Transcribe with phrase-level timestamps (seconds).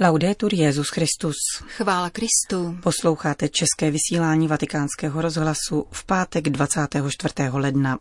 [0.00, 1.34] Laudetur Jezus Christus.
[1.66, 2.78] Chvála Kristu.
[2.82, 7.34] Posloucháte české vysílání Vatikánského rozhlasu v pátek 24.
[7.52, 7.98] ledna.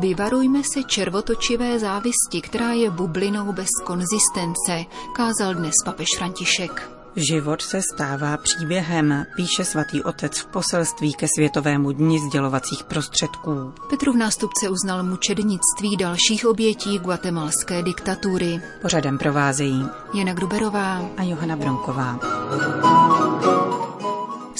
[0.00, 4.84] Vyvarujme se červotočivé závisti, která je bublinou bez konzistence,
[5.16, 6.95] kázal dnes papež František.
[7.16, 13.72] Život se stává příběhem, píše svatý otec v poselství ke Světovému dni sdělovacích prostředků.
[13.90, 18.60] Petrův nástupce uznal mučednictví dalších obětí guatemalské diktatury.
[18.82, 22.20] Pořadem provázejí Jana Gruberová a Johana Bronková.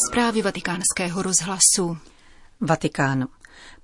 [0.09, 1.99] Zprávy vatikánského rozhlasu.
[2.61, 3.27] Vatikán.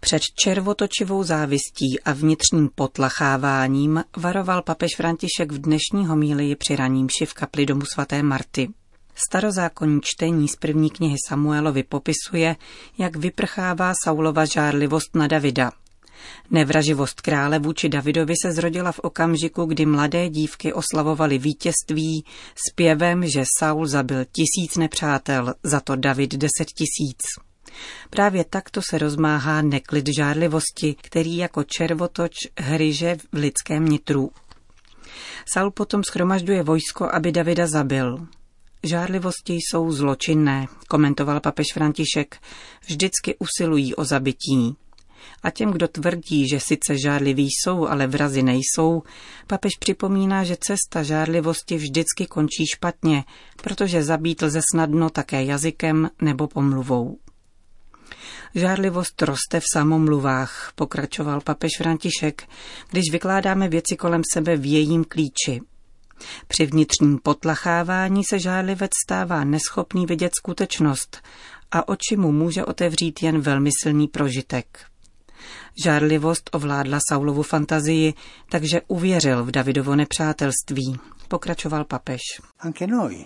[0.01, 7.35] Před červotočivou závistí a vnitřním potlacháváním varoval papež František v dnešní homílii při raním v
[7.35, 8.69] kapli domu svaté Marty.
[9.15, 12.57] Starozákonní čtení z první knihy Samuelovi popisuje,
[12.99, 15.73] jak vyprchává Saulova žárlivost na Davida.
[16.51, 22.25] Nevraživost krále vůči Davidovi se zrodila v okamžiku, kdy mladé dívky oslavovaly vítězství
[22.71, 27.52] zpěvem, že Saul zabil tisíc nepřátel, za to David deset tisíc.
[28.11, 34.31] Právě takto se rozmáhá neklid žárlivosti, který jako červotoč hryže v lidském nitru.
[35.53, 38.27] Saul potom schromažďuje vojsko, aby Davida zabil.
[38.85, 42.37] Žárlivosti jsou zločinné, komentoval papež František,
[42.87, 44.77] vždycky usilují o zabití.
[45.43, 49.03] A těm, kdo tvrdí, že sice žárliví jsou, ale vrazy nejsou,
[49.47, 53.25] papež připomíná, že cesta žárlivosti vždycky končí špatně,
[53.57, 57.19] protože zabít lze snadno také jazykem nebo pomluvou.
[58.55, 62.49] Žárlivost roste v samomluvách, pokračoval papež František,
[62.91, 65.61] když vykládáme věci kolem sebe v jejím klíči.
[66.49, 71.23] Při vnitřním potlachávání se žárlivec stává neschopný vidět skutečnost
[71.71, 74.87] a oči mu může otevřít jen velmi silný prožitek.
[75.85, 78.15] Žárlivost ovládla Saulovu fantazii,
[78.51, 80.99] takže uvěřil v Davidovo nepřátelství,
[81.29, 82.21] pokračoval papež.
[82.61, 83.25] Anche noi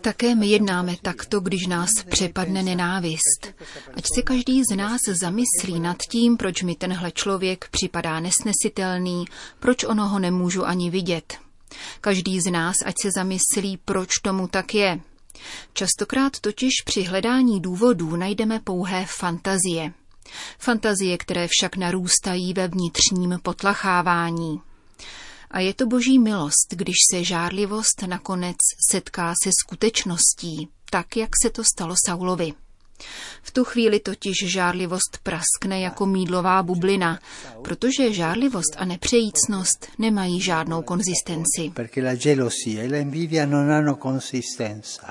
[0.00, 3.46] také my jednáme takto, když nás přepadne nenávist.
[3.94, 9.24] Ať se každý z nás zamyslí nad tím, proč mi tenhle člověk připadá nesnesitelný,
[9.58, 11.38] proč ono ho nemůžu ani vidět.
[12.00, 15.00] Každý z nás ať se zamyslí, proč tomu tak je.
[15.72, 19.92] Častokrát totiž při hledání důvodů najdeme pouhé fantazie.
[20.58, 24.60] Fantazie, které však narůstají ve vnitřním potlachávání.
[25.50, 28.56] A je to boží milost, když se žárlivost nakonec
[28.90, 32.52] setká se skutečností, tak jak se to stalo Saulovi.
[33.42, 37.18] V tu chvíli totiž žárlivost praskne jako mídlová bublina,
[37.64, 41.72] protože žárlivost a nepřejícnost nemají žádnou konzistenci.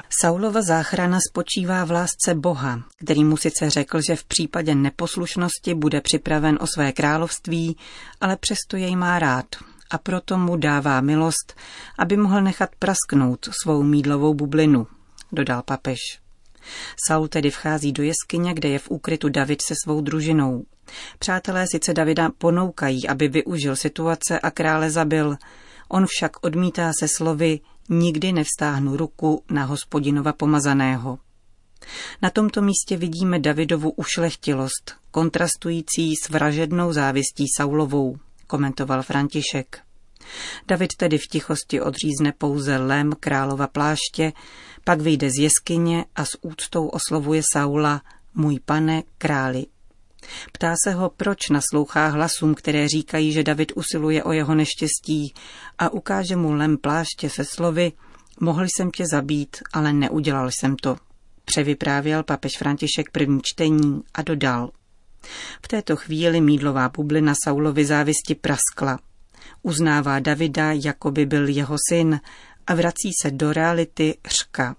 [0.10, 6.02] Saulova záchrana spočívá v lásce Boha, který mu sice řekl, že v případě neposlušnosti bude
[6.02, 7.78] připraven o své království,
[8.22, 9.46] ale přesto jej má rád
[9.90, 11.56] a proto mu dává milost,
[11.98, 14.88] aby mohl nechat prasknout svou mídlovou bublinu,
[15.32, 16.00] dodal papež.
[17.08, 20.66] Saul tedy vchází do jeskyně, kde je v úkrytu David se svou družinou.
[21.20, 25.36] Přátelé sice Davida ponoukají, aby využil situace a krále zabil.
[25.90, 31.20] On však odmítá se slovy nikdy nevstáhnu ruku na hospodinova pomazaného.
[32.22, 38.18] Na tomto místě vidíme Davidovu ušlechtilost, kontrastující s vražednou závistí Saulovou
[38.50, 39.82] komentoval František.
[40.68, 44.34] David tedy v tichosti odřízne pouze lem králova pláště,
[44.84, 48.02] pak vyjde z jeskyně a s úctou oslovuje Saula,
[48.36, 49.66] můj pane králi.
[50.52, 55.34] Ptá se ho, proč naslouchá hlasům, které říkají, že David usiluje o jeho neštěstí
[55.78, 57.92] a ukáže mu lem pláště se slovy,
[58.40, 60.96] mohl jsem tě zabít, ale neudělal jsem to.
[61.46, 64.70] Převyprávěl papež František první čtení a dodal.
[65.66, 69.00] V této chvíli mídlová bublina Saulovi závisti praskla.
[69.64, 72.20] Uznává Davida, jako by byl jeho syn
[72.68, 74.76] a vrací se do reality řka.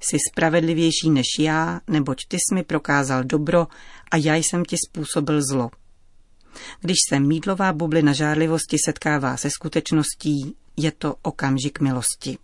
[0.00, 3.66] Jsi spravedlivější než já, neboť ty jsi mi prokázal dobro
[4.10, 5.70] a já jsem ti způsobil zlo.
[6.80, 12.38] Když se mídlová bublina žárlivosti setkává se skutečností, je to okamžik milosti.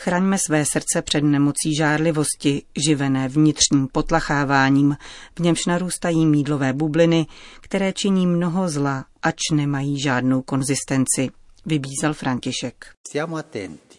[0.00, 4.96] Chraňme své srdce před nemocí žárlivosti, živené vnitřním potlacháváním,
[5.38, 7.26] v němž narůstají mídlové bubliny,
[7.60, 11.30] které činí mnoho zla, ač nemají žádnou konzistenci,
[11.66, 12.86] vybízel František.
[13.08, 13.98] Stiamo attenti,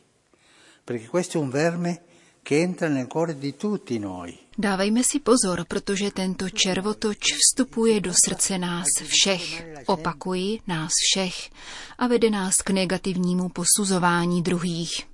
[0.86, 1.98] perché questo è un verme
[2.44, 4.38] che entra nel cuore di tutti noi.
[4.58, 11.50] Dávejme si pozor, protože tento červotoč vstupuje do srdce nás všech, opakuji, nás všech,
[11.98, 15.09] a vede nás k negativnímu posuzování druhých.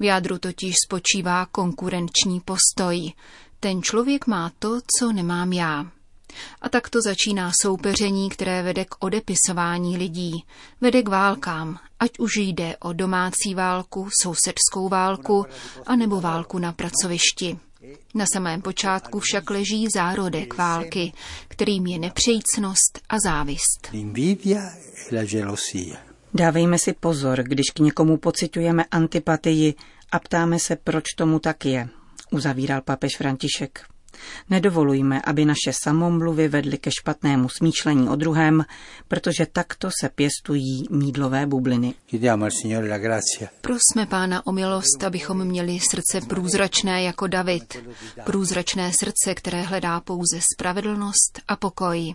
[0.00, 3.12] V jádru totiž spočívá konkurenční postoj.
[3.60, 5.86] Ten člověk má to, co nemám já.
[6.60, 10.44] A tak to začíná soupeření, které vede k odepisování lidí,
[10.80, 15.46] vede k válkám, ať už jde o domácí válku, sousedskou válku,
[15.86, 17.58] anebo válku na pracovišti.
[18.14, 21.12] Na samém počátku však leží zárodek války,
[21.48, 23.88] kterým je nepřejícnost a závist.
[26.34, 29.74] Dávejme si pozor, když k někomu pocitujeme antipatii
[30.12, 31.88] a ptáme se, proč tomu tak je,
[32.30, 33.80] uzavíral papež František.
[34.50, 38.64] Nedovolujme, aby naše samomluvy vedly ke špatnému smýšlení o druhém,
[39.08, 41.94] protože takto se pěstují mídlové bubliny.
[43.60, 47.76] Prosme Pána o milost, abychom měli srdce průzračné jako David.
[48.24, 52.14] Průzračné srdce, které hledá pouze spravedlnost a pokoj.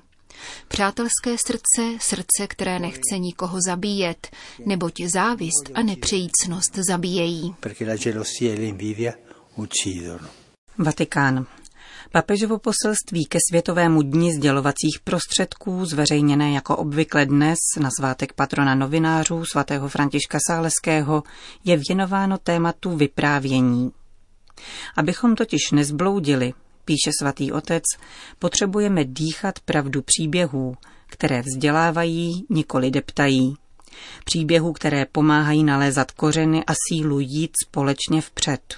[0.68, 4.28] Přátelské srdce, srdce, které nechce nikoho zabíjet,
[4.66, 7.56] neboť závist a nepřejícnost zabíjejí.
[10.78, 11.46] Vatikán.
[12.12, 19.46] Papežovo poselství ke Světovému dni sdělovacích prostředků, zveřejněné jako obvykle dnes na svátek patrona novinářů
[19.46, 21.24] svatého Františka Sáleského,
[21.64, 23.92] je věnováno tématu vyprávění.
[24.96, 26.54] Abychom totiž nezbloudili,
[26.86, 27.84] píše svatý otec,
[28.40, 30.76] potřebujeme dýchat pravdu příběhů,
[31.08, 33.56] které vzdělávají, nikoli deptají.
[34.26, 38.76] Příběhů, které pomáhají nalézat kořeny a sílu jít společně vpřed.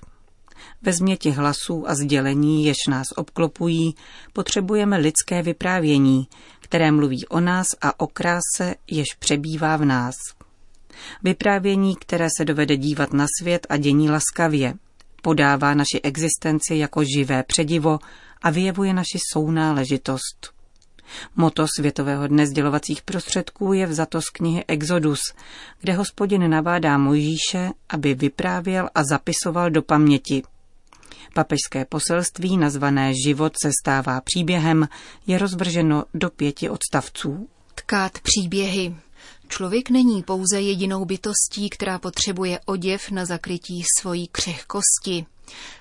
[0.82, 3.96] Ve změti hlasů a sdělení, jež nás obklopují,
[4.34, 6.28] potřebujeme lidské vyprávění,
[6.60, 10.16] které mluví o nás a o kráse, jež přebývá v nás.
[11.24, 14.74] Vyprávění, které se dovede dívat na svět a dění laskavě,
[15.26, 18.00] podává naši existenci jako živé předivo
[18.42, 20.54] a vyjevuje naši sounáležitost.
[21.36, 25.20] Moto Světového dne sdělovacích prostředků je vzato z knihy Exodus,
[25.82, 30.44] kde hospodin navádá Mojžíše, aby vyprávěl a zapisoval do paměti–
[31.34, 34.88] Papežské poselství nazvané Život se stává příběhem
[35.28, 37.50] je rozvrženo do pěti odstavců.
[37.76, 38.96] Tkát příběhy.
[39.48, 45.26] Člověk není pouze jedinou bytostí, která potřebuje oděv na zakrytí svojí křehkosti,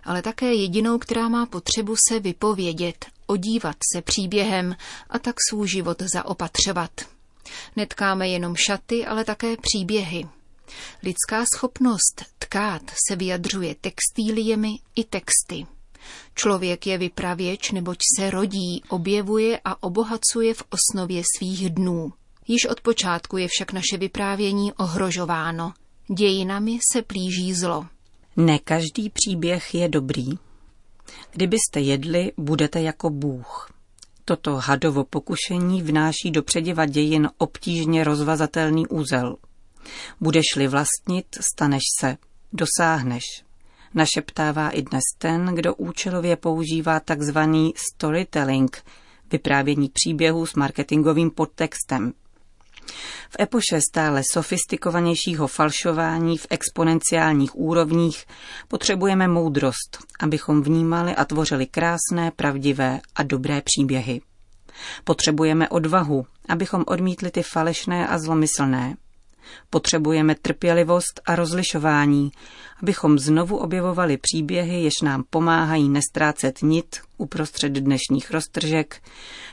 [0.04, 4.76] ale také jedinou, která má potřebu se vypovědět, odívat se příběhem
[5.10, 6.90] a tak svůj život zaopatřovat.
[7.76, 10.28] Netkáme jenom šaty, ale také příběhy.
[11.02, 15.66] Lidská schopnost tkát se vyjadřuje textíliemi i texty.
[16.34, 22.12] Člověk je vypravěč, neboť se rodí, objevuje a obohacuje v osnově svých dnů.
[22.48, 25.72] Již od počátku je však naše vyprávění ohrožováno.
[26.18, 27.86] Dějinami se plíží zlo.
[28.36, 30.28] Ne každý příběh je dobrý.
[31.32, 33.70] Kdybyste jedli, budete jako Bůh.
[34.24, 39.36] Toto hadovo pokušení vnáší do přediva dějin obtížně rozvazatelný úzel–
[40.20, 42.16] Budeš-li vlastnit, staneš se,
[42.52, 43.22] dosáhneš.
[43.94, 48.84] Našeptává i dnes ten, kdo účelově používá takzvaný storytelling,
[49.32, 52.12] vyprávění příběhů s marketingovým podtextem.
[53.30, 58.24] V epoše stále sofistikovanějšího falšování v exponenciálních úrovních
[58.68, 64.20] potřebujeme moudrost, abychom vnímali a tvořili krásné, pravdivé a dobré příběhy.
[65.04, 68.96] Potřebujeme odvahu, abychom odmítli ty falešné a zlomyslné.
[69.70, 72.30] Potřebujeme trpělivost a rozlišování,
[72.82, 79.02] abychom znovu objevovali příběhy, jež nám pomáhají nestrácet nit uprostřed dnešních roztržek,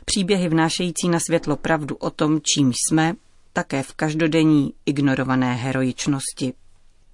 [0.06, 3.14] příběhy vnášející na světlo pravdu o tom, čím jsme,
[3.54, 6.54] také v každodenní ignorované heroičnosti.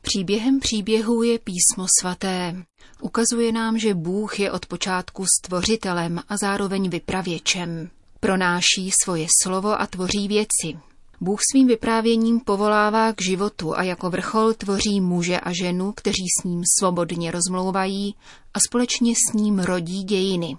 [0.01, 2.55] Příběhem příběhů je písmo svaté.
[3.01, 7.89] Ukazuje nám, že Bůh je od počátku stvořitelem a zároveň vypravěčem.
[8.19, 10.79] Pronáší svoje slovo a tvoří věci.
[11.21, 16.43] Bůh svým vyprávěním povolává k životu a jako vrchol tvoří muže a ženu, kteří s
[16.43, 18.15] ním svobodně rozmlouvají
[18.53, 20.57] a společně s ním rodí dějiny.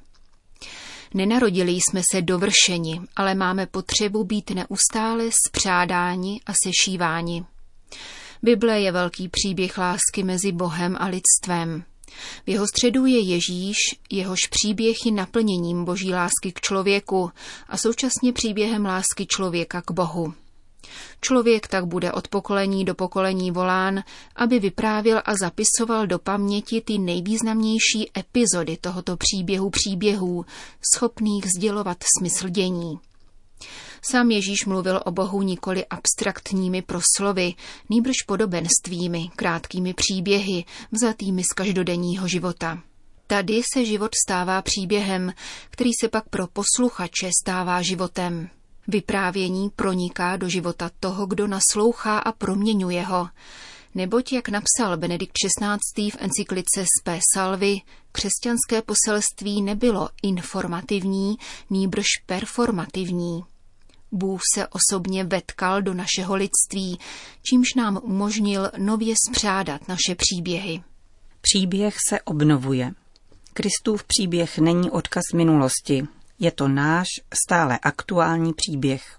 [1.14, 7.44] Nenarodili jsme se dovršeni, ale máme potřebu být neustále spřádáni a sešíváni.
[8.42, 11.84] Bible je velký příběh lásky mezi Bohem a lidstvem.
[12.46, 13.76] V jeho středu je Ježíš,
[14.10, 17.30] jehož příběh je naplněním boží lásky k člověku
[17.68, 20.34] a současně příběhem lásky člověka k Bohu.
[21.20, 24.02] Člověk tak bude od pokolení do pokolení volán,
[24.36, 30.44] aby vyprávěl a zapisoval do paměti ty nejvýznamnější epizody tohoto příběhu příběhů,
[30.94, 32.98] schopných sdělovat smysl dění.
[34.10, 37.54] Sám Ježíš mluvil o Bohu nikoli abstraktními proslovy,
[37.90, 42.78] nýbrž podobenstvími, krátkými příběhy, vzatými z každodenního života.
[43.26, 45.32] Tady se život stává příběhem,
[45.70, 48.48] který se pak pro posluchače stává životem.
[48.88, 53.28] Vyprávění proniká do života toho, kdo naslouchá a proměňuje ho.
[53.94, 56.10] Neboť, jak napsal Benedikt XVI.
[56.10, 57.80] v encyklice Spe Salvy,
[58.12, 61.36] křesťanské poselství nebylo informativní,
[61.70, 63.44] nýbrž performativní.
[64.12, 66.98] Bůh se osobně vetkal do našeho lidství,
[67.42, 70.82] čímž nám umožnil nově spřádat naše příběhy.
[71.40, 72.92] Příběh se obnovuje.
[73.52, 76.06] Kristův příběh není odkaz minulosti,
[76.38, 77.06] je to náš
[77.46, 79.18] stále aktuální příběh.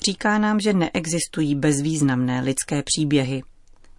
[0.00, 3.42] Říká nám, že neexistují bezvýznamné lidské příběhy.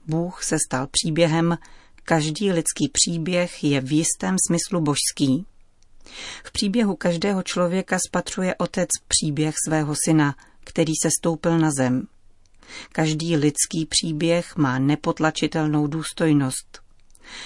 [0.08, 1.58] Bůh se stal příběhem,
[2.04, 5.46] každý lidský příběh je v jistém smyslu božský.
[6.44, 12.08] V příběhu každého člověka spatřuje otec příběh svého syna, který se stoupil na zem.
[12.92, 16.82] Každý lidský příběh má nepotlačitelnou důstojnost.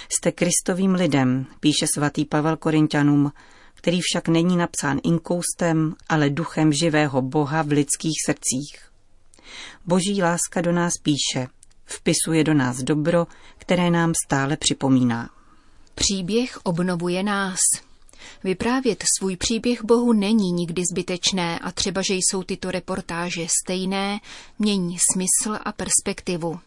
[0.08, 3.32] Jste kristovým lidem, píše svatý Pavel Korintianům,
[3.74, 8.90] který však není napsán inkoustem, ale duchem živého Boha v lidských srdcích.
[9.86, 11.48] Boží láska do nás píše,
[11.84, 13.26] vpisuje do nás dobro,
[13.58, 15.30] které nám stále připomíná.
[15.94, 17.58] Příběh obnovuje nás.
[18.44, 24.20] Vyprávět svůj příběh Bohu není nikdy zbytečné a třeba, že jsou tyto reportáže stejné,
[24.58, 26.60] mění smysl a perspektivu.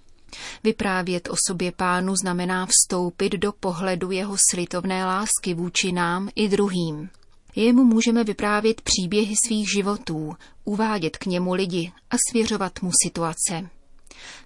[0.64, 7.10] Vyprávět o sobě pánu znamená vstoupit do pohledu jeho slitovné lásky vůči nám i druhým.
[7.56, 13.70] Jemu můžeme vyprávět příběhy svých životů, uvádět k němu lidi a svěřovat mu situace.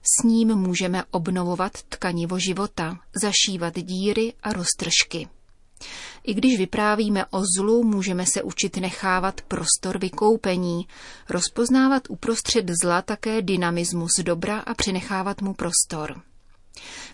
[0.01, 5.27] S ním můžeme obnovovat tkanivo života, zašívat díry a roztržky.
[6.23, 10.87] I když vyprávíme o zlu, můžeme se učit nechávat prostor vykoupení,
[11.29, 16.21] rozpoznávat uprostřed zla také dynamismus dobra a přenechávat mu prostor.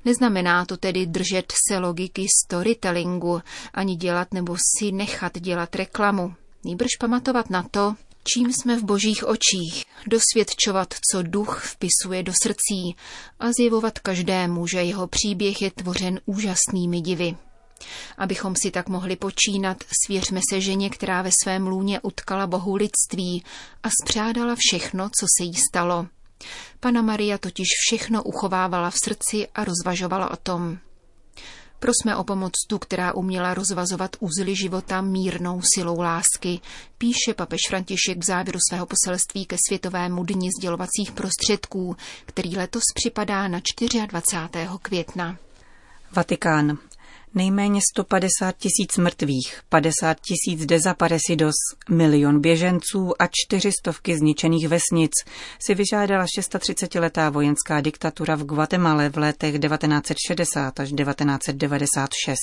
[0.06, 3.42] Neznamená to tedy držet se logiky storytellingu,
[3.74, 6.34] ani dělat nebo si nechat dělat reklamu.
[6.64, 7.96] Nýbrž pamatovat na to,
[8.34, 12.96] čím jsme v božích očích, dosvědčovat, co duch vpisuje do srdcí
[13.40, 17.36] a zjevovat každému, že jeho příběh je tvořen úžasnými divy.
[18.18, 23.44] Abychom si tak mohli počínat, svěřme se ženě, která ve svém lůně utkala bohu lidství
[23.84, 26.08] a spřádala všechno, co se jí stalo.
[26.80, 30.78] Pana Maria totiž všechno uchovávala v srdci a rozvažovala o tom.
[31.80, 36.60] Prosme o pomoc tu, která uměla rozvazovat úzly života mírnou silou lásky,
[36.98, 43.48] píše papež František v závěru svého poselství ke Světovému dni sdělovacích prostředků, který letos připadá
[43.48, 43.62] na
[44.08, 44.68] 24.
[44.82, 45.38] května.
[46.12, 46.78] Vatikán.
[47.38, 51.56] Nejméně 150 tisíc mrtvých, 50 tisíc dezaparecidos,
[51.90, 55.12] milion běženců a čtyřistovky zničených vesnic
[55.60, 62.38] si vyžádala 630-letá vojenská diktatura v Guatemala v letech 1960 až 1996.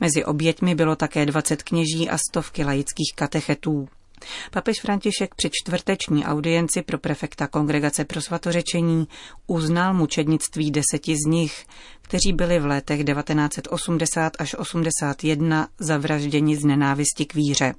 [0.00, 3.88] Mezi oběťmi bylo také 20 kněží a stovky laických katechetů.
[4.50, 9.08] Papež František při čtvrteční audienci pro prefekta Kongregace pro svatořečení
[9.46, 11.66] uznal mučednictví deseti z nich,
[12.02, 17.74] kteří byli v letech 1980 až 81 zavražděni z nenávisti k víře.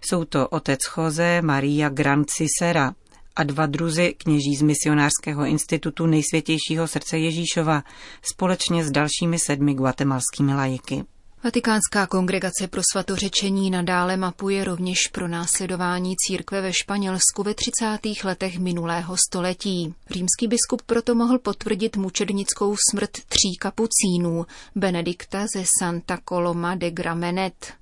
[0.00, 2.94] Jsou to otec Jose Maria Gran Cicera
[3.36, 7.82] a dva druzy kněží z misionářského institutu nejsvětějšího srdce Ježíšova
[8.22, 11.04] společně s dalšími sedmi guatemalskými lajiky.
[11.44, 17.98] Vatikánská kongregace pro svatořečení nadále mapuje rovněž pro následování církve ve Španělsku ve 30.
[18.24, 19.94] letech minulého století.
[20.10, 27.72] Římský biskup proto mohl potvrdit mučednickou smrt tří kapucínů, Benedikta ze Santa Coloma de Gramenet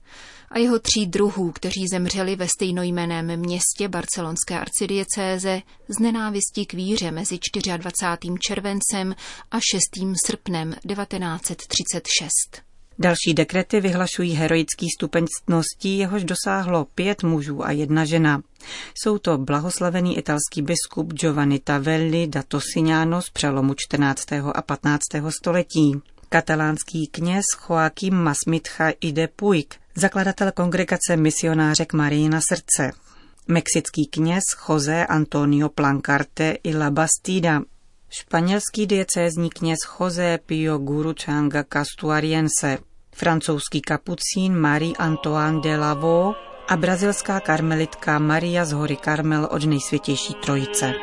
[0.50, 7.10] a jeho tří druhů, kteří zemřeli ve stejnojmeném městě barcelonské arcidiecéze z nenávistí k víře
[7.10, 7.38] mezi
[7.76, 8.38] 24.
[8.40, 9.14] červencem
[9.50, 10.14] a 6.
[10.26, 12.69] srpnem 1936.
[13.02, 18.42] Další dekrety vyhlašují heroický stupeň ctností, jehož dosáhlo pět mužů a jedna žena.
[18.94, 24.26] Jsou to blahoslavený italský biskup Giovanni Tavelli da Tossignano z přelomu 14.
[24.54, 25.02] a 15.
[25.28, 25.92] století,
[26.28, 32.90] katalánský kněz Joaquim Masmitcha de Puig, zakladatel kongregace misionářek Marijina srdce,
[33.48, 37.62] mexický kněz José Antonio Plancarte y la Bastida,
[38.10, 42.78] španělský diecézní kněz José Pio Guruchanga Castuariense,
[43.20, 46.36] francouzský kapucín Marie Antoine de Lavaux
[46.68, 50.94] a brazilská karmelitka Maria z hory Karmel od nejsvětější trojice.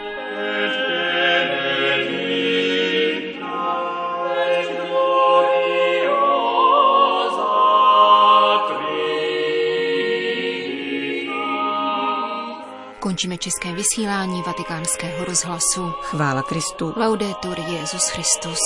[12.99, 15.91] Končíme české vysílání vatikánského rozhlasu.
[16.01, 16.93] Chvála Kristu.
[16.97, 18.59] Laudetur Jezus Christus.